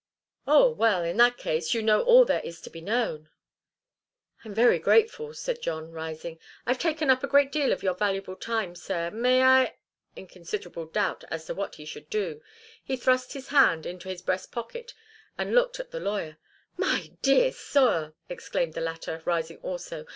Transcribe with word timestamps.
"Oh 0.47 0.67
well 0.71 1.03
in 1.03 1.17
that 1.17 1.37
case, 1.37 1.75
you 1.75 1.83
know 1.83 2.01
all 2.01 2.25
there 2.25 2.41
is 2.43 2.59
to 2.61 2.71
be 2.71 2.81
known." 2.81 3.29
"I'm 4.43 4.51
very 4.51 4.79
grateful," 4.79 5.31
said 5.35 5.61
John, 5.61 5.91
rising. 5.91 6.39
"I've 6.65 6.79
taken 6.79 7.11
up 7.11 7.23
a 7.23 7.27
great 7.27 7.51
deal 7.51 7.71
of 7.71 7.83
your 7.83 7.93
valuable 7.93 8.35
time, 8.35 8.73
sir. 8.75 9.11
May 9.11 9.43
I" 9.43 9.77
In 10.15 10.25
considerable 10.25 10.87
doubt 10.87 11.23
as 11.29 11.45
to 11.45 11.53
what 11.53 11.75
he 11.75 11.85
should 11.85 12.09
do, 12.09 12.41
he 12.83 12.95
thrust 12.97 13.33
his 13.33 13.49
hand 13.49 13.85
into 13.85 14.09
his 14.09 14.23
breast 14.23 14.51
pocket 14.51 14.95
and 15.37 15.53
looked 15.53 15.79
at 15.79 15.91
the 15.91 15.99
lawyer. 15.99 16.37
"My 16.77 17.11
dear 17.21 17.51
sir!" 17.51 18.15
exclaimed 18.27 18.73
the 18.73 18.81
latter, 18.81 19.21
rising 19.25 19.57
also. 19.59 20.07